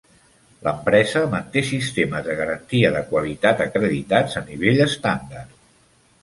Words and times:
L'empresa 0.67 1.19
manté 1.33 1.61
sistemes 1.67 2.25
de 2.29 2.37
garantia 2.39 2.91
de 2.97 3.03
qualitat 3.11 3.63
acreditats 3.67 4.41
a 4.43 4.45
nivell 4.49 4.83
estàndard. 4.89 5.55